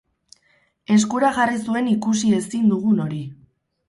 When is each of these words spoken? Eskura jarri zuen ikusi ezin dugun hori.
Eskura 0.95 1.29
jarri 1.35 1.59
zuen 1.65 1.89
ikusi 1.91 2.31
ezin 2.39 2.73
dugun 2.73 3.05
hori. 3.05 3.21